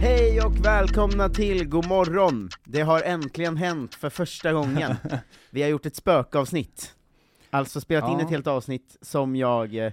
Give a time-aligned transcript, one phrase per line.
[0.00, 2.48] Hej och välkomna till God morgon.
[2.64, 4.94] Det har äntligen hänt för första gången.
[5.50, 6.94] Vi har gjort ett spökavsnitt.
[7.50, 8.24] Alltså spelat in Ja.
[8.24, 9.92] ett helt avsnitt som jag, eh,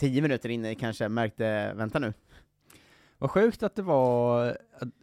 [0.00, 2.12] tio minuter inne kanske, märkte, vänta nu.
[3.24, 4.56] Vad sjukt att det var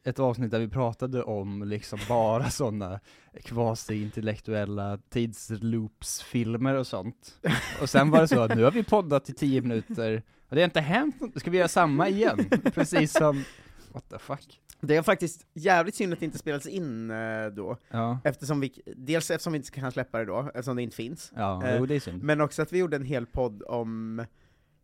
[0.04, 3.00] ett avsnitt där vi pratade om liksom bara sådana
[3.44, 7.40] kvasi-intellektuella tidsloops-filmer och sånt.
[7.82, 10.62] Och sen var det så att nu har vi poddat i tio minuter, och det
[10.62, 12.50] har inte hänt något, ska vi göra samma igen?
[12.74, 13.44] Precis som,
[13.92, 14.60] what the fuck?
[14.82, 18.82] Det är faktiskt jävligt synd att det inte spelats in eh, då, Ja, eftersom vi,
[18.96, 21.96] dels eftersom vi inte kan släppa det då, eftersom det inte finns, ja, Eh, det
[21.96, 22.24] är synd.
[22.24, 24.26] men också att vi gjorde en hel podd om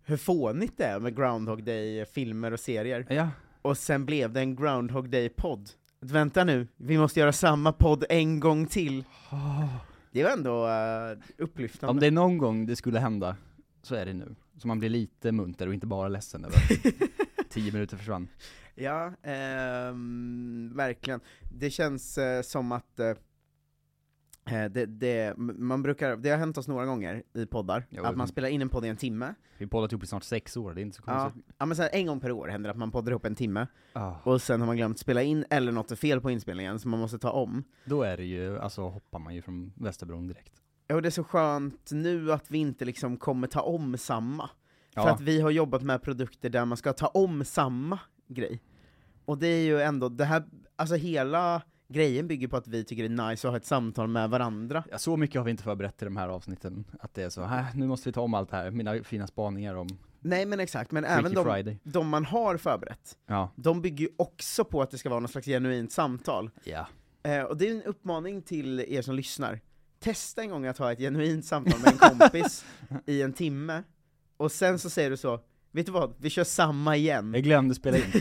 [0.08, 3.06] hur fånigt det är med Groundhog Day-filmer och serier.
[3.10, 3.30] Ja,
[3.62, 5.70] och sen blev det en Groundhog Day-podd.
[6.00, 9.04] Vänta nu, vi måste göra samma podd en gång till.
[10.12, 11.92] Det var ändå uh, upplyftande.
[11.92, 13.36] om det är någon gång det skulle hända,
[13.82, 14.36] så är det nu.
[14.58, 18.28] Så man blir lite munter och inte bara ledsen över att tio minuter försvann.
[18.76, 21.20] Ja, ehm, verkligen.
[21.52, 23.16] Det känns eh, som att eh, eh,
[24.48, 28.28] det, det, man brukar, det har hänt oss några gånger i poddar, Jo, att man
[28.28, 29.34] spelar in en podd i en timme.
[29.58, 31.46] Vi har poddat ihop i snart sex år, det är inte så Ja, konstigt.
[31.58, 33.36] ja men så här, en gång per år händer det att man poddar ihop en
[33.36, 34.14] timme, Ah.
[34.24, 37.00] och sen har man glömt spela in, eller något är fel på inspelningen, så man
[37.00, 37.64] måste ta om.
[37.86, 40.54] Då är det ju, alltså hoppar man ju från Västerbron direkt.
[40.88, 44.50] Ja, och det är så skönt nu att vi inte liksom kommer ta om samma.
[44.94, 45.10] För Ja.
[45.14, 48.62] att vi har jobbat med produkter där man ska ta om samma grej.
[49.26, 50.44] Och det är ju ändå, det här,
[50.76, 54.08] alltså hela grejen bygger på att vi tycker det är nice att ha ett samtal
[54.08, 54.84] med varandra.
[54.92, 57.44] Ja, så mycket har vi inte förberett i de här avsnitten, att det är så,
[57.44, 59.88] här, nu måste vi ta om allt här, mina fina spaningar om
[60.20, 61.80] Nej men exakt, men Freaky även de, Friday.
[61.84, 63.52] de man har förberett, Ja.
[63.56, 66.50] de bygger ju också på att det ska vara något slags genuint samtal.
[66.64, 66.88] Ja.
[67.24, 69.60] Eh, och det är en uppmaning till er som lyssnar.
[70.00, 72.66] Testa en gång att ha ett genuint samtal med en kompis
[73.06, 73.84] i en timme,
[74.38, 75.40] och sen så säger du så,
[75.78, 77.34] vet du vad, vi kör samma igen.
[77.34, 78.04] Jag glömde spela in.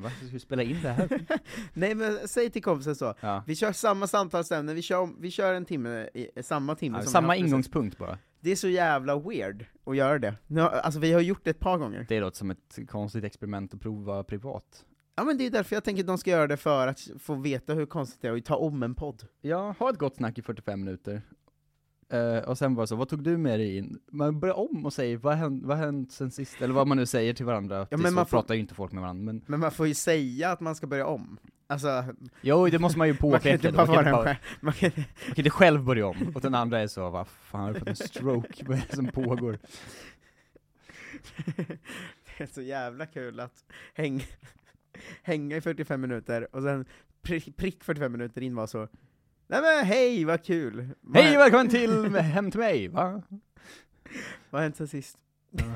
[0.00, 0.10] Va?
[0.10, 1.08] Ska vi spela in det här?
[1.74, 3.44] Nej men säg till kompisen så, Ja.
[3.46, 7.08] vi kör samma samtalsämne, vi kör, vi kör en timme, i, samma timme Ja, som
[7.08, 7.46] vi samma har precis.
[7.48, 8.18] ingångspunkt bara.
[8.40, 10.34] Det är så jävla weird att göra det.
[10.46, 12.06] Nu, har- alltså vi har gjort det ett par gånger.
[12.08, 14.84] Det låter som ett konstigt experiment att prova privat.
[15.16, 17.34] Ja men det är därför jag tänker att de ska göra det för att få
[17.34, 19.22] veta hur konstigt det är att ta om en podd.
[19.40, 21.22] Ja, ha ett gott snack i 45 minuter.
[22.12, 23.98] Eh, och sen det så, vad tog du med dig in?
[24.10, 26.62] Man börjar om och säger, vad har hänt, vad hänt sen sist?
[26.62, 27.86] Eller vad man nu säger till varandra.
[27.90, 29.94] Ja, men man får- pratar ju inte folk med varandra, men Men man får ju
[29.94, 31.38] säga att man ska börja om.
[31.66, 32.04] Alltså,
[32.40, 33.72] jo, det måste man ju man kan påpeka.
[33.72, 34.36] Man bara kan bara.
[34.60, 37.60] Man kan, man kan inte själv börja om, och den andra är så, vad fan
[37.60, 38.64] har du fått en stroke?
[38.66, 39.58] Vad är det som pågår?
[42.38, 44.22] det är så jävla kul att hänga,
[45.22, 46.84] hänga i 45 minuter och sen
[47.56, 48.88] prick 45 minuter in var så
[49.52, 50.88] Nej men hej, vad kul!
[51.00, 53.02] Vad, Hej välkommen till Hem till mig, va?
[54.50, 55.18] vad har hänt sen sist?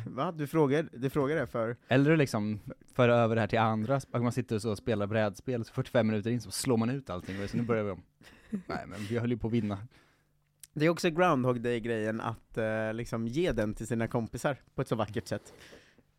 [0.07, 0.33] Va?
[0.33, 1.77] Du frågar, du frågar det för?
[1.89, 2.61] Eller liksom
[2.95, 6.07] föra över det här till andra, man sitter och så och spelar brädspel, så 45
[6.07, 8.03] minuter in så slår man ut allting, och så nu börjar vi om.
[8.51, 9.79] Nej men vi höll ju på att vinna.
[10.73, 14.89] Det är också Groundhog Day-grejen att eh, liksom ge den till sina kompisar på ett
[14.89, 15.53] så vackert sätt.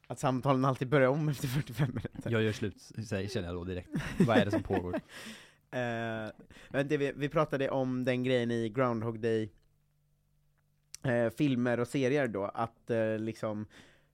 [0.08, 2.32] Att samtalen alltid börjar om efter 45 minuter.
[2.32, 2.92] Jag gör slut,
[3.32, 3.90] känner jag då direkt.
[4.20, 5.02] Vad är det som pågår?
[5.72, 9.52] Eh, det vi, vi pratade om den grejen i Groundhog Day
[11.04, 13.66] eh, filmer och serier då, att eh, liksom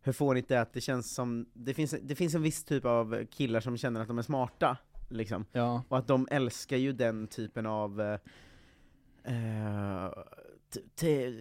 [0.02, 2.86] hur fånigt det är att det känns som, det finns, det finns en viss typ
[2.86, 4.78] av killar som känner att de är smarta,
[5.10, 5.46] liksom.
[5.52, 8.20] Ja, Och att de älskar ju den typen av eh,
[9.24, 10.12] eh,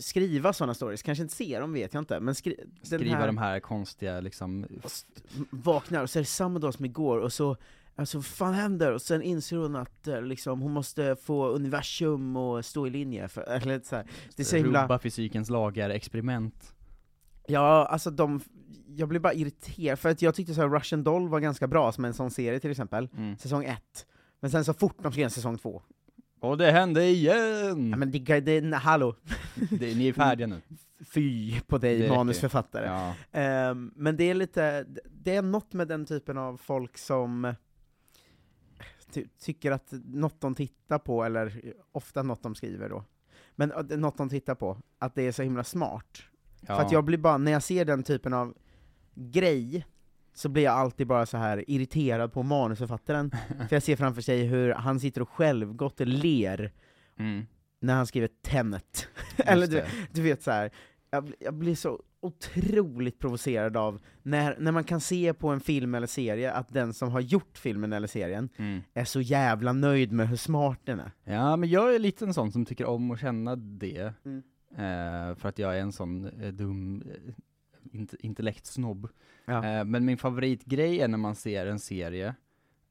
[0.01, 3.39] skriva sådana stories, kanske inte se dem vet jag inte, men skri Skriva här, de
[3.39, 4.67] här konstiga liksom,
[5.51, 7.57] vaknar och så är det samma dag som igår, och så
[7.97, 8.93] Alltså vad fan händer?
[8.93, 13.29] Och sen inser hon att eh, liksom, hon måste få universum och stå i linje,
[13.29, 14.07] för, eller så här.
[14.37, 14.85] det är så himla...
[14.85, 16.75] rubba fysikens lagar, experiment.
[17.47, 18.41] Ja, alltså de,
[18.97, 21.93] jag blir bara irriterad, för att jag tyckte så här, Russian Doll var ganska bra
[21.93, 23.37] som en sån serie till exempel, Mm.
[23.39, 24.07] säsong ett.
[24.41, 25.83] Men sen så fort de skrev säsong två,
[26.41, 27.91] Och det hände igen!
[27.91, 29.15] ja men det, det, hallå,
[29.71, 30.61] det, ni är färdiga nu.
[31.15, 32.87] fy på dig Det manusförfattare.
[32.87, 33.15] Ja.
[33.41, 37.55] Ehm, men det är lite, det är något med den typen av folk som
[39.13, 43.05] ty tycker att något de tittar på, eller ofta något de skriver då,
[43.57, 46.23] men äh, något de tittar på, att det är så himla smart.
[46.61, 46.77] Ja.
[46.77, 48.55] För att jag blir bara, när jag ser den typen av
[49.15, 49.87] grej,
[50.35, 53.31] så blir jag alltid bara så här irriterad på manusförfattaren,
[53.69, 56.73] för jag ser framför sig hur han sitter och självgott ler
[57.19, 57.47] Mm.
[57.81, 59.09] när han skriver Tenet.
[59.37, 60.71] Eller du, du vet så här.
[61.15, 65.95] Jag, jag blir så otroligt provocerad av när, när man kan se på en film
[65.95, 68.81] eller serie att den som har gjort filmen eller serien Mm.
[68.95, 71.11] är så jävla nöjd med hur smart den är.
[71.25, 74.15] Ja, men jag är lite en sån som tycker om att känna det.
[74.25, 74.43] Mm.
[74.71, 79.09] Eh, för att jag är en sån eh, dum eh, int intellektsnobb.
[79.45, 79.67] Ja.
[79.67, 82.27] Eh, men min favoritgrej är när man ser en serie,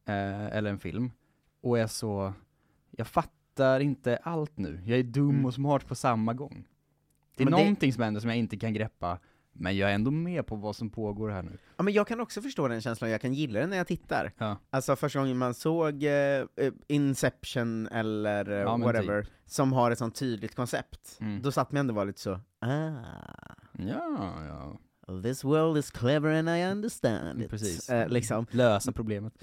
[0.06, 1.12] eh, eller en film,
[1.62, 2.33] och är så,
[2.91, 4.81] jag fattar inte allt nu.
[4.85, 5.45] Jag är dum Mm.
[5.45, 6.67] och smart på samma gång.
[7.35, 9.19] Det är Men det- någonting som händer som jag inte kan greppa,
[9.53, 11.57] men jag är ändå med på vad som pågår här nu.
[11.77, 14.31] Ja, men jag kan också förstå den känslan, jag kan gilla den när jag tittar.
[14.37, 14.57] Ja.
[14.69, 16.45] Alltså första gången man såg eh, eh,
[16.87, 21.41] Inception eller eh, Ja, whatever, som har ett sånt tydligt koncept, Mm.
[21.41, 22.91] då satt man ändå var lite så, ah,
[23.77, 25.21] Ja, ja.
[25.23, 27.49] this world is clever and I understand it.
[27.49, 27.89] Precis.
[27.89, 28.45] Eh, liksom.
[28.51, 29.33] Lösa problemet.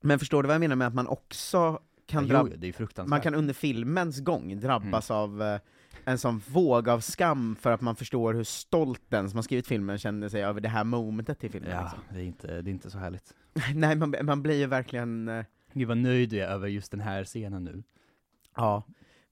[0.00, 3.20] Men förstår du vad jag menar med att man också kan Ja, jo, det man
[3.20, 5.22] kan under filmens gång drabbas Mm.
[5.22, 5.60] av eh,
[6.04, 9.66] en sån våg av skam för att man förstår hur stolt den som har skrivit
[9.66, 11.70] filmen känner sig över det här momentet i filmen.
[11.70, 11.98] Ja, Liksom.
[12.10, 13.34] det är inte, det är inte så härligt.
[13.74, 17.00] Nej, man, man blir ju verkligen, eh, Gud vad nöjd jag är över just den
[17.00, 17.82] här scenen nu.
[18.56, 18.82] ja.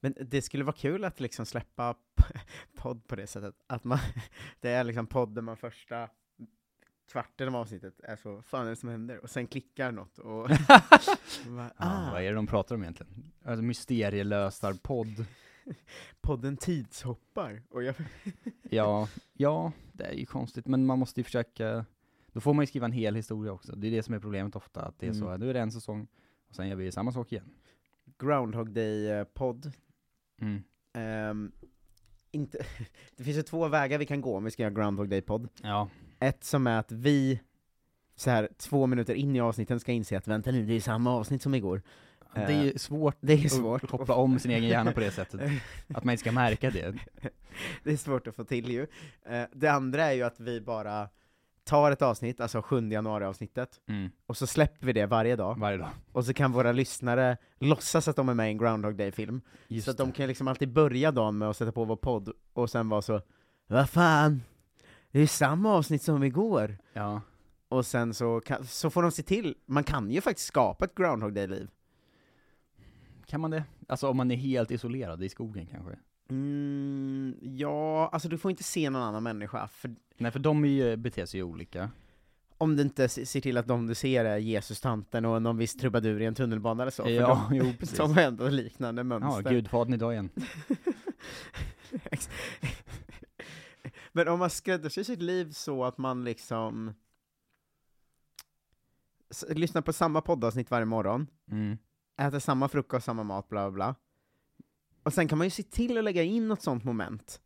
[0.04, 1.94] Men det skulle vara kul att liksom släppa
[2.76, 3.98] podd på det sättet, att man,
[4.60, 6.08] det är liksom podden man första
[7.12, 9.18] kvarten av avsnittet är så, fan är det som händer?
[9.22, 10.48] Och sen klickar något och...
[10.48, 10.58] bara,
[11.46, 13.32] Ja, ah, vad är det de pratar om egentligen?
[13.44, 15.24] Alltså mysterielösarpodd.
[16.20, 17.62] podden tidshoppar.
[17.70, 17.94] Och jag,
[18.70, 21.84] Ja, ja, det är ju konstigt, men man måste ju försöka,
[22.32, 23.76] då får man ju skriva en hel historia också.
[23.76, 25.40] Det är det som är problemet ofta, att det är så, Mm.
[25.40, 26.06] nu är det en säsong,
[26.48, 27.50] och sen gör vi samma sak igen.
[28.18, 29.72] Groundhog Day-podd,
[30.40, 30.62] Mm.
[30.92, 31.52] Ehm,
[32.30, 32.58] inte,
[33.16, 35.48] det finns ju två vägar vi kan gå om vi ska göra Groundhog Day-podd.
[35.62, 35.88] Ja,
[36.20, 37.40] Ett som är att vi,
[38.16, 41.10] så här två minuter in i avsnitten, ska inse att vänta nu, det är samma
[41.12, 41.82] avsnitt som igår.
[42.34, 43.88] Det är ju svårt Det är att svårt.
[43.90, 45.40] koppla om sin egen hjärna på det sättet.
[45.94, 46.94] Att man inte ska märka det.
[47.84, 48.86] det är svårt att få till ju.
[49.26, 51.08] Eh, det andra är ju att vi bara
[51.64, 54.10] tar ett avsnitt, alltså 7 januari-avsnittet, Mm.
[54.26, 55.88] och så släpper vi det varje dag, Varje dag.
[56.12, 59.40] och så kan våra lyssnare låtsas att de är med i en Groundhog Day-film.
[59.84, 62.70] Så att de kan liksom alltid börja dagen med att sätta på vår podd, och
[62.70, 63.20] sen vara så
[63.66, 64.42] Vad fan,
[65.10, 66.78] det är ju samma avsnitt som igår.
[66.92, 67.20] Ja.
[67.68, 70.94] Och sen så, kan, så får de se till, man kan ju faktiskt skapa ett
[70.94, 71.68] Groundhog Day-liv.
[73.32, 73.64] Kan man det?
[73.88, 75.98] Alltså om man är helt isolerad i skogen kanske?
[76.30, 80.68] Mm, ja, alltså du får inte se någon annan människa, för Nej, för de är
[80.68, 81.90] ju, beter sig ju olika.
[82.58, 85.76] om du inte se- ser till att de du ser är Jesus-tanten och någon viss
[85.76, 87.98] trubadur i en tunnelbana eller så, för Ja, de, jo precis.
[87.98, 89.50] de har ändå liknande Ja, mönster.
[89.50, 90.30] gudfadern idag igen.
[94.12, 96.94] Men om man skräddarsyr sitt liv så att man liksom
[99.48, 101.78] lyssnar på samma poddavsnitt varje morgon, Mm.
[102.20, 103.94] Äter samma frukost, samma mat, bla bla bla.
[105.02, 107.40] Och sen kan man ju se till att lägga in något sånt moment.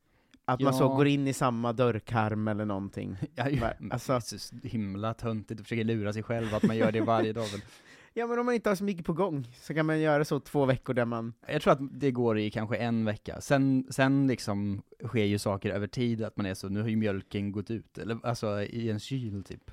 [0.44, 0.88] Att man så Ja.
[0.88, 3.16] går in i samma dörrkarm eller någonting.
[3.34, 6.92] Ja, ju, men alltså- så himla töntigt att försöka lura sig själv att man gör
[6.92, 7.60] det varje dag väl.
[8.18, 10.40] Ja men om man inte har så mycket på gång, så kan man göra så
[10.40, 11.34] två veckor där man...
[11.48, 15.70] Jag tror att det går i kanske en vecka, sen, sen liksom sker ju saker
[15.70, 18.90] över tid, att man är så, nu har ju mjölken gått ut, eller alltså i
[18.90, 19.70] en kyl typ.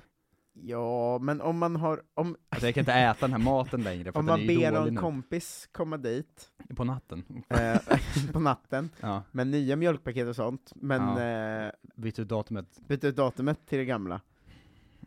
[0.56, 2.00] Ja, men om man har...
[2.14, 4.70] Om, Alltså jag kan inte äta den här maten längre för om man den är
[4.70, 5.00] ber någon nu.
[5.00, 7.24] kompis komma dit På natten.
[7.48, 7.76] eh,
[8.32, 11.64] på natten, Ja, med nya mjölkpaket och sånt, men Ja.
[11.66, 12.66] eh, byt ut datumet.
[12.88, 14.20] byta ut datumet till det gamla.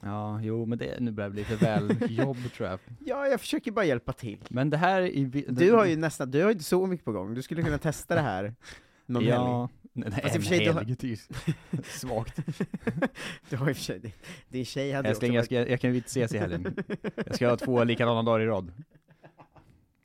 [0.02, 2.80] Ja, jo men det, nu börjar det bli för väl jobb tror jag.
[3.06, 4.40] Ja, jag försöker bara hjälpa till.
[4.50, 5.26] Men det här i...
[5.26, 7.64] vi- Du har ju nästan, du har ju inte så mycket på gång, du skulle
[7.64, 8.54] kunna testa det här
[9.06, 9.70] någon helg.
[9.98, 11.18] Nej, Fast i och en för sig, du har- helg, det är ju
[11.84, 12.40] svagt.
[13.50, 14.14] Du har i och för sig,
[14.50, 16.38] din- tjej hade ju också Älskling, jag, varit- ska, jag kan ju inte ses i
[16.38, 16.76] helgen.
[17.26, 18.72] Jag ska ha två likadana dagar i rad.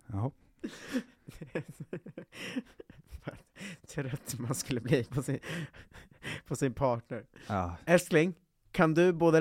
[0.06, 0.30] Jaha.
[3.88, 5.38] trött man skulle bli på sin,
[6.46, 7.24] på sin partner.
[7.46, 7.76] Ja.
[7.84, 8.34] Älskling,
[8.72, 9.40] kan du både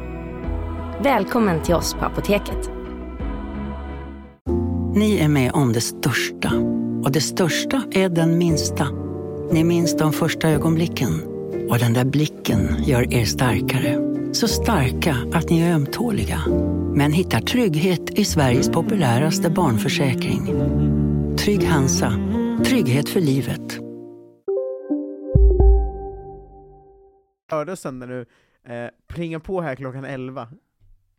[1.03, 2.71] Välkommen till oss på Apoteket.
[4.95, 6.51] Ni är med om det största.
[7.03, 8.87] Och det största är den minsta.
[9.51, 11.09] Ni minns de första ögonblicken.
[11.69, 13.97] Och den där blicken gör er starkare.
[14.33, 16.41] Så starka att ni är ömtåliga.
[16.95, 20.45] Men hittar trygghet i Sveriges populäraste barnförsäkring.
[21.37, 22.13] Trygg Hansa.
[22.65, 23.79] Trygghet för livet.
[27.51, 28.25] hörde sen när du
[28.73, 30.47] eh, plingar på här klockan 11,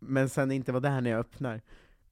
[0.03, 1.61] men sen inte var där när jag öppnar.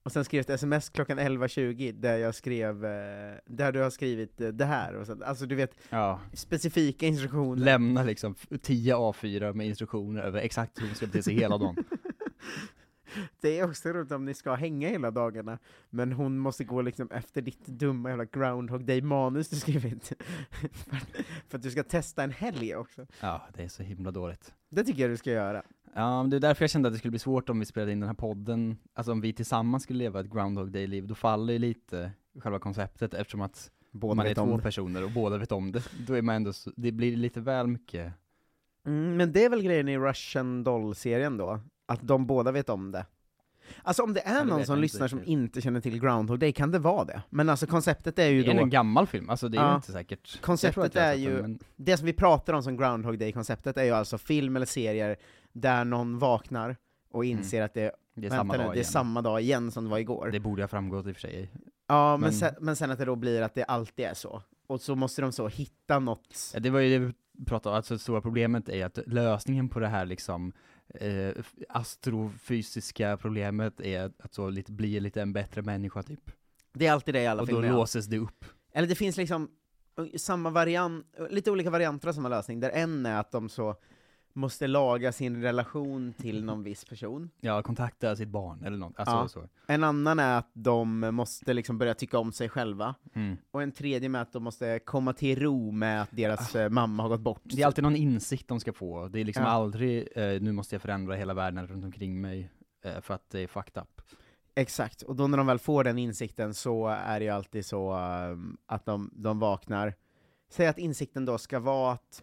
[0.03, 4.41] Och sen skrev ett sms klockan 11.20 där jag skrev, eh, där du har skrivit
[4.41, 6.21] eh, det här, och så, alltså du vet, ja.
[6.33, 7.65] specifika instruktioner.
[7.65, 11.77] Lämna liksom 10 A4 med instruktioner över exakt hur hon ska bete sig hela dagen.
[13.41, 15.59] Det är också roligt om ni ska hänga hela dagarna,
[15.91, 20.07] men hon måste gå liksom efter ditt dumma jävla Groundhog Day-manus du skrivit.
[20.51, 20.97] för,
[21.49, 23.07] för att du ska testa en helg också.
[23.21, 24.55] Ja, det är så himla dåligt.
[24.69, 25.63] Det tycker jag du ska göra.
[25.95, 28.01] Ja, det är därför jag kände att det skulle bli svårt om vi spelade in
[28.01, 31.59] den här podden, alltså om vi tillsammans skulle leva ett Groundhog Day-liv, då faller ju
[31.59, 35.83] lite själva konceptet eftersom att Båda man är två personer och båda vet om det.
[36.07, 38.13] Då är man ändå så, det blir lite väl mycket
[38.87, 41.61] Mm, men det är väl grejen i Russian Doll-serien då?
[41.87, 43.07] Att de båda vet om det?
[43.83, 46.71] Alltså om det är Ja, någon som lyssnar som inte känner till Groundhog Day, kan
[46.71, 47.23] det vara det?
[47.31, 49.71] Men alltså konceptet är ju Det är då, en gammal film, alltså det är Ja.
[49.71, 50.41] ju inte säkert.
[50.41, 53.85] Konceptet är sett den, ju- men- det som vi pratar om som Groundhog Day-konceptet är
[53.85, 55.17] ju alltså film eller serier
[55.53, 56.77] där någon vaknar
[57.11, 58.31] och inser att det, Mm.
[58.31, 60.31] Det är samma nu, dag det är samma dag igen som det var igår.
[60.33, 61.51] Det borde ha framgått i och för sig.
[61.87, 64.43] ja, men, men- Sen, men sen att det då blir att det alltid är så.
[64.67, 67.07] Och så måste de så hitta något, Ja, det var ju det
[67.39, 70.53] vi pratade om, alltså det stora problemet är att lösningen på det här liksom
[70.95, 71.33] eh,
[71.69, 76.31] astrofysiska problemet är att så lite, bli lite en bättre människa typ.
[76.73, 77.73] det är alltid det i alla Och då filmer.
[77.77, 78.45] låses det upp.
[78.73, 79.51] Eller det finns liksom
[80.17, 83.77] samma variant, lite olika varianter av samma lösning, där en är att de så
[84.33, 87.31] måste laga sin relation till någon viss person.
[87.41, 89.29] Ja, kontakta sitt barn eller något, alltså Ja.
[89.29, 89.49] så.
[89.67, 92.95] En annan är att de måste liksom börja tycka om sig själva.
[93.15, 93.37] Mm.
[93.51, 97.03] Och en tredje med att de måste komma till ro med att deras eh, mamma
[97.03, 97.41] har gått bort.
[97.45, 99.51] Det är alltid någon insikt de ska få, det är liksom Ja.
[99.51, 102.51] aldrig eh, nu måste jag förändra hela världen runt omkring mig
[102.85, 104.03] eh, för att det är fucked up.
[104.55, 107.95] Exakt, och då när de väl får den insikten så är det ju alltid så
[107.97, 109.95] um, att de, de vaknar.
[110.49, 112.23] Säg att insikten då ska vara att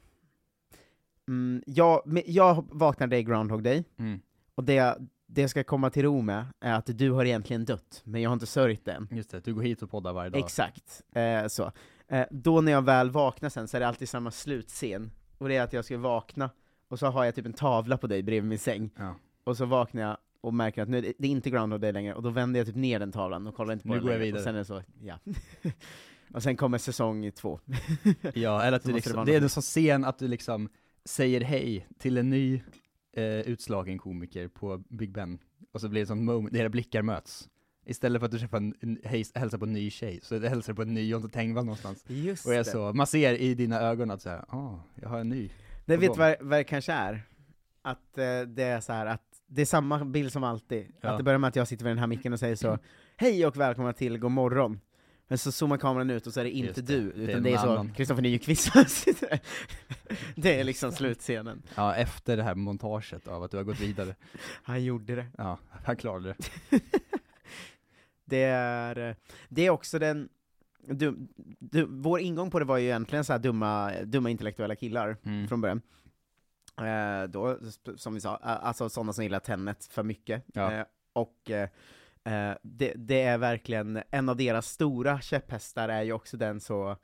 [1.28, 4.20] mm, jag, jag vaknade i Groundhog Day, Mm.
[4.56, 8.02] och det, det jag ska komma till ro med är att du har egentligen dött,
[8.04, 9.08] men jag har inte sörjt det än.
[9.12, 10.40] Just det, du går hit och poddar varje dag.
[10.40, 11.72] Exakt, eh, så.
[12.08, 15.56] Eh, då när jag väl vaknar sen så är det alltid samma slutscen, och det
[15.56, 16.50] är att jag ska vakna,
[16.88, 19.16] och så har jag typ en tavla på dig bredvid min säng, Ja.
[19.44, 22.14] och så vaknar jag och märker att nu det, det är inte Groundhog Day längre,
[22.14, 24.12] och då vänder jag typ ner den tavlan och kollar inte på Nu den går
[24.14, 24.40] jag vidare.
[24.40, 25.20] och sen är det så, ja.
[26.34, 27.60] och sen kommer säsong två.
[28.34, 30.70] Ja, eller att du det liksom, vara det är en sån scen att du liksom
[31.08, 32.62] säger hej till en ny
[33.18, 35.40] eh, utslagen komiker på Big Ben,
[35.74, 37.50] och så blir det ett sånt moment, era blickar möts.
[37.86, 40.48] Istället för att du träffar en, en hej, hälsar på en ny tjej, så du
[40.48, 42.06] hälsar på en ny Jonte Tengvall någonstans.
[42.08, 45.30] Just Och jag så, man ser i dina ögon att säga, ah, jag har en
[45.30, 45.50] ny.
[45.86, 47.24] Det vet vad, vad det kanske är?
[47.82, 51.10] Att eh, det är så här att det är samma bild som alltid, Ja.
[51.10, 52.78] att det börjar med att jag sitter vid den här micken och säger så
[53.18, 54.80] Hej och välkomna till God morgon
[55.28, 57.44] Men så zoomar kameran ut och så är det inte det, du, det är utan
[57.44, 57.90] det är, så.
[57.96, 58.72] Kristoffer Nyqvist.
[60.36, 61.64] Det är liksom slutscenen.
[61.76, 64.16] Ja, efter det här montaget av att du har gått vidare.
[64.64, 65.26] Han gjorde det.
[65.38, 66.36] Ja, han klarade
[66.70, 66.80] det.
[68.26, 69.16] Det är,
[69.50, 70.30] det är också den,
[70.86, 71.18] du,
[71.60, 75.48] du, vår ingång på det var ju egentligen så här dumma, dumma intellektuella killar Mm.
[75.48, 75.82] från början.
[76.78, 77.58] Eh, då,
[77.96, 80.44] som vi sa, alltså sådana som gillar Tenet för mycket.
[80.54, 80.72] Ja.
[80.74, 81.70] Eh, och eh,
[82.28, 86.98] eh, det, det är verkligen, en av deras stora käpphästar är ju också den så,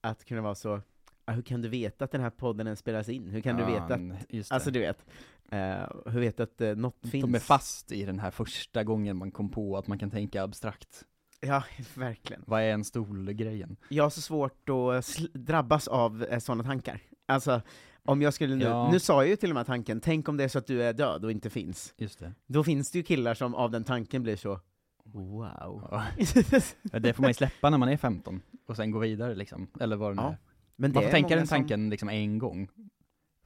[0.00, 0.80] att kunna vara så,
[1.24, 3.30] "Ah, hur kan du veta att den här podden ens spelas in?
[3.30, 5.06] Hur kan ja, du veta att, alltså du vet,
[5.50, 7.24] eh, hur vet du att uh, något finns?
[7.24, 10.42] De är fast i den här första gången man kom på att man kan tänka
[10.42, 11.04] abstrakt.
[11.40, 12.42] Ja, verkligen.
[12.46, 13.76] Vad är en stol-grejen?
[13.88, 17.00] Jag har så svårt att drabbas av sådana tankar.
[17.26, 17.62] Alltså,
[18.04, 18.90] om jag skulle nu, Ja.
[18.92, 20.82] nu sa jag ju till och med tanken, tänk om det är så att du
[20.82, 21.94] är död och inte finns.
[21.96, 22.32] Just det.
[22.46, 24.60] Då finns det ju killar som av den tanken blir så,
[25.04, 25.88] Wow.
[25.90, 26.04] Ja.
[26.92, 29.66] Ja, Det får man ju släppa när man är 15, och sen gå vidare liksom,
[29.80, 30.38] eller vad det nu Ja, är.
[30.76, 32.68] Men det Man får är tänka den som- tanken liksom en gång.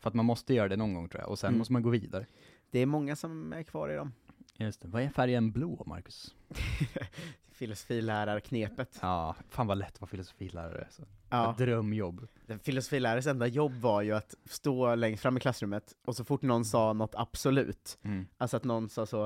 [0.01, 1.59] För att man måste göra det någon gång tror jag, och sen Mm.
[1.59, 2.27] måste man gå vidare.
[2.71, 4.13] Det är många som är kvar i dem.
[4.57, 4.89] Just det.
[4.89, 6.35] Vad är färgen blå, Marcus?
[7.53, 8.99] Filosofilärarknepet.
[9.03, 10.87] Ja, fan vad lätt att vara filosofilärare.
[10.91, 11.03] Så.
[11.31, 11.51] Ja.
[11.53, 12.27] Ett drömjobb.
[12.63, 16.65] Filosofilärares enda jobb var ju att stå längst fram i klassrummet, och så fort någon
[16.65, 18.27] sa något absolut, Mm.
[18.39, 19.25] alltså att någon sa så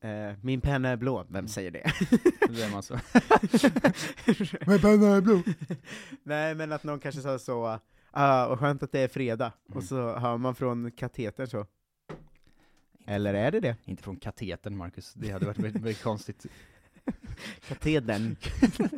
[0.00, 1.92] eh, min penna är blå, vem säger det?
[2.48, 2.94] Då är man så.
[4.70, 5.42] min penna är blå!
[6.22, 7.78] Nej, men att någon kanske sa så,
[8.10, 9.76] ah, vad skönt att det är fredag, Mm.
[9.78, 11.66] och så hör man från katetern så,
[13.04, 13.76] eller är det det?
[13.84, 15.14] Inte från katetern, Marcus.
[15.14, 16.46] Det hade varit väldigt, väldigt konstigt.
[17.68, 18.36] Katedern.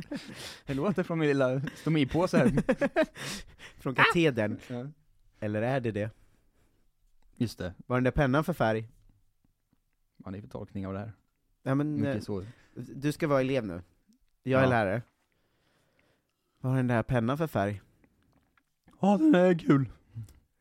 [0.66, 2.52] Det låter från min lilla stomipåse här.
[3.78, 4.58] Från katedern.
[4.68, 4.86] Ja.
[5.40, 6.10] Eller är det det?
[7.36, 7.74] Just det.
[7.86, 8.88] Vad är den där pennan för färg?
[10.16, 11.12] Vad är det för tolkning av det här?
[11.62, 12.44] Ja, men, eh, så.
[12.74, 13.82] du ska vara elev nu.
[14.42, 14.70] Jag är Ja.
[14.70, 15.02] lärare.
[16.60, 17.82] Vad har den där pennan för färg?
[19.00, 19.88] Ja, den är gul.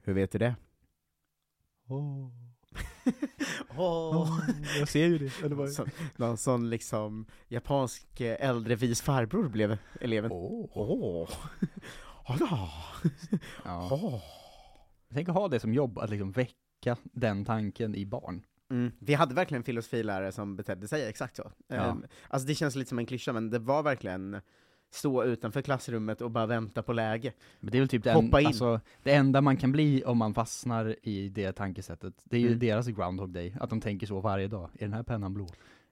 [0.04, 0.56] Hur vet du det?
[1.88, 2.30] Åh.
[3.78, 4.40] Åh.
[4.80, 5.46] Jag ser ju det.
[5.46, 5.72] Eller vad?
[5.72, 5.86] Så,
[6.16, 10.32] någon sån liksom japansk eh, äldre vis farbror blev eleven.
[10.32, 10.70] Åh.
[10.74, 11.30] Åh.
[12.40, 12.70] Ja.
[13.66, 13.90] Ja.
[13.92, 14.22] Åh.
[15.14, 18.44] Tänk att ha det som jobb, att liksom väcka den tanken i barn.
[18.70, 18.92] Mm.
[19.00, 21.52] Vi hade verkligen en filosofilärare som betedde sig exakt så.
[21.68, 21.76] Ja.
[21.76, 24.42] Ehm, alltså det känns lite som en klyscha, men det var verkligen
[24.92, 27.34] stå utanför klassrummet och bara vänta på läge.
[27.60, 28.48] Men det är väl typ Hoppa en, in.
[28.48, 32.14] alltså, det enda man kan bli om man fastnar i det tankesättet.
[32.24, 32.60] Det är ju Mm.
[32.60, 34.70] deras groundhog day, att de tänker så varje dag.
[34.74, 35.48] Är den här pennan blå?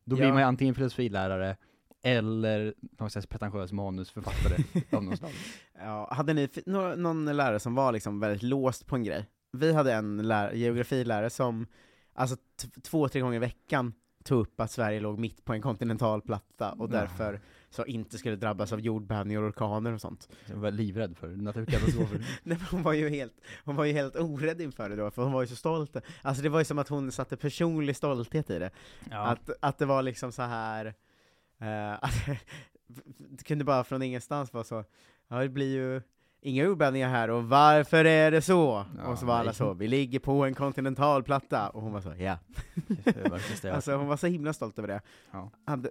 [0.06, 0.18] Då Ja.
[0.20, 1.58] blir man ju antingen filosofilärare,
[2.04, 4.64] eller någon slags pretentiös manusförfattare
[4.98, 5.32] av något slag.
[5.80, 6.50] Ja, hade ni
[6.98, 9.26] någon lärare som var liksom väldigt låst på en grej?
[9.52, 11.68] Vi hade en lär- geografilärare som,
[12.14, 12.36] alltså
[12.84, 16.90] två, tre gånger i veckan tog upp att Sverige låg mitt på en kontinentalplatta och
[16.90, 17.40] därför
[17.74, 20.30] så inte skulle drabbas av jordbävningar och orkaner och sånt.
[20.46, 22.18] Jag var livrädd för naturkatastrofer.
[22.44, 23.34] Nej, men hon var ju helt,
[23.66, 25.96] hon var ju helt orädd inför det då, för hon var ju så stolt.
[26.22, 28.72] Alltså det var ju som att hon satte personlig stolthet i det.
[29.12, 29.18] ja.
[29.18, 30.86] Att, att det var liksom så här
[31.60, 32.28] eh, att
[33.08, 34.84] det kunde bara från ingenstans vara så,
[35.28, 36.02] ja det blir ju
[36.42, 38.86] inga jordbävningar här, och varför är det så?
[38.98, 39.56] Ja, och så var alla nej.
[39.56, 42.38] så, vi ligger på en kontinentalplatta, och hon var så, ja.
[43.64, 45.02] jag Alltså hon var så himla stolt över det.
[45.32, 45.52] Ja.
[45.66, 45.90] Hade,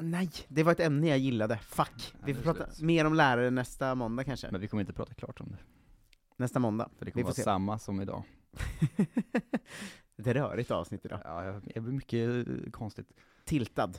[0.00, 2.12] nej, det var ett ämne jag gillade, fuck.
[2.12, 2.86] Ja, Vi får prata slut.
[2.86, 4.50] mer om lärare nästa måndag kanske.
[4.50, 5.58] Men vi kommer inte prata klart om det.
[6.36, 6.88] Nästa måndag.
[6.98, 7.42] För det Vi kommer får vara se.
[7.42, 8.22] samma som idag.
[10.16, 11.20] det är rörigt avsnitt idag.
[11.24, 13.12] Ja, jag, det blir mycket eh, konstigt.
[13.44, 13.98] Tiltad.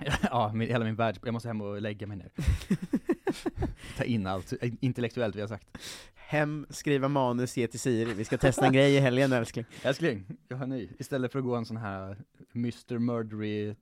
[0.22, 2.32] ja, min, hela min värld, jag måste hem och lägga mig ner.
[3.96, 5.66] Ta in allt eh, intellektuellt vi har sagt.
[6.14, 8.14] Hem, skriva manus, ge till Siri.
[8.14, 9.64] Vi ska testa en grej i helgen älskling.
[9.82, 10.88] Älskling, jag har en ny.
[10.98, 13.74] Istället för att gå en sån här Mr Murdery eh,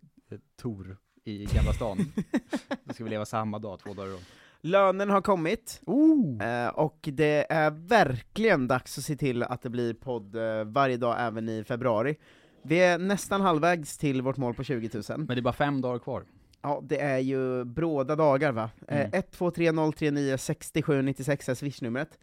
[0.56, 2.12] tour i Gamla stan,
[2.84, 4.20] då ska vi leva samma dag, två dagar om.
[4.60, 6.42] Lönen har kommit, Oh!
[6.42, 10.96] eh, och det är verkligen dags att se till att det blir podd eh, varje
[10.96, 12.16] dag även i februari.
[12.62, 15.02] Vi är nästan halvvägs till vårt mål på 20 000.
[15.18, 16.24] Men det är bara fem dagar kvar.
[16.62, 18.70] Ja, det är ju bråda dagar va?
[18.88, 19.02] Mm.
[19.12, 22.18] Eh, 123 039 67 96 är swishnumret.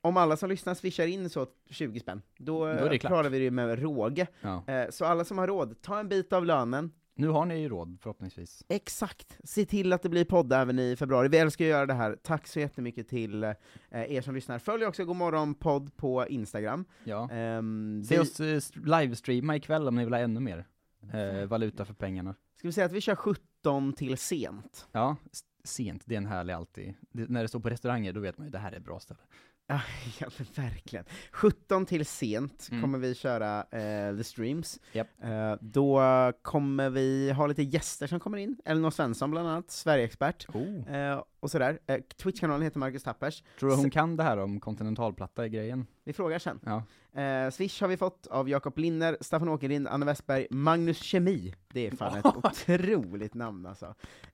[0.00, 3.82] Om alla som lyssnar swishar in så 20 spänn, då, Då klarar vi det med
[3.82, 4.26] råge.
[4.40, 4.64] Ja.
[4.66, 6.90] Eh, så alla som har råd, ta en bit av lönen,
[7.22, 8.64] Nu har ni ju råd, förhoppningsvis.
[8.68, 9.38] Exakt!
[9.44, 11.28] Se till att det blir podd även i februari.
[11.28, 12.16] Vi älskar att göra det här.
[12.22, 13.52] Tack så jättemycket till eh,
[13.90, 14.58] er som lyssnar.
[14.58, 16.84] Följ också Godmorgon podd på Instagram.
[17.04, 17.30] Ja.
[17.30, 20.66] Ehm, Se vi, oss eh, st- livestreama ikväll om ni vill ha ännu mer.
[21.12, 22.34] Eh, valuta för pengarna.
[22.58, 24.86] ska vi säga att vi kör 17 till sent?
[24.92, 25.16] Ja,
[25.64, 26.94] sent, det är en härlig alltid.
[27.12, 29.00] Det, när det står på restauranger, då vet man ju det här är ett bra
[29.00, 29.20] ställe.
[30.20, 31.04] Ja, men verkligen.
[31.32, 32.82] 17 till sent Mm.
[32.82, 34.80] kommer vi köra eh, the streams.
[34.92, 35.08] Japp.
[35.22, 36.02] Eh, då
[36.42, 38.56] kommer vi ha lite gäster som kommer in.
[38.64, 40.46] Elinor Svensson bland annat, Sverigeexpert.
[40.54, 40.94] Oh.
[40.96, 41.78] Eh, och sådär.
[41.86, 43.42] Eh, Twitch-kanalen heter Marcus Tappers.
[43.58, 45.86] Tror du hon kan det här om kontinentalplatta i grejen?
[46.04, 46.60] Vi frågar sen.
[46.64, 46.82] Ja.
[47.22, 51.54] Eh, Swish har vi fått av Jakob Linner, Staffan Åkerlind, Anna Westberg, Magnus Kemi.
[51.72, 53.86] Det är fan ett otroligt namn alltså.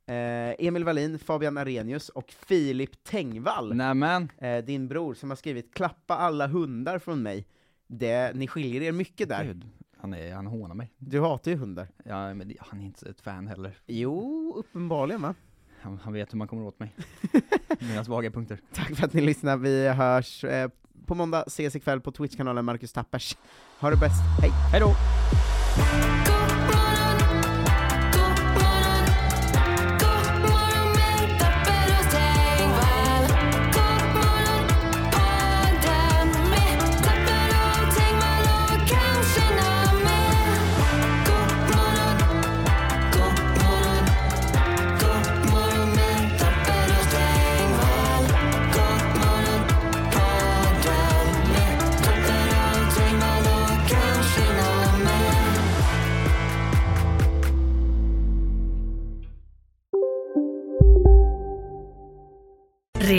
[0.07, 4.29] Eh, Emil Wallin, Fabian Arrhenius och Filip Tengvall, Nämen!
[4.39, 7.45] eh, din bror, som har skrivit 'Klappa alla hundar från mig'.
[7.87, 9.45] Det, ni skiljer er mycket där.
[9.45, 10.93] Gud, han, är, han hånar mig.
[10.99, 11.89] Du hatar ju hundar.
[12.05, 13.79] Ja, men han är inte ett fan heller.
[13.87, 15.35] Jo, uppenbarligen va?
[15.83, 16.95] Han, han vet hur man kommer åt mig.
[17.81, 18.61] Mina svaga punkter.
[18.75, 20.69] Tack för att ni lyssnar, vi hörs eh,
[21.07, 23.37] på måndag, ses ikväll på Twitch-kanalen Marcus Tappers.
[23.81, 24.51] Ha det bäst, hej!
[24.73, 24.81] Hej